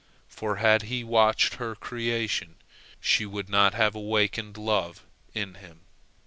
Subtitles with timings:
[0.27, 2.55] For, had he watched her creation,
[2.99, 5.81] she would not have awakened love in him.